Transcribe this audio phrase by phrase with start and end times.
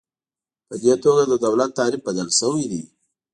[0.67, 2.83] په دې توګه د دولت تعریف بدل شوی دی.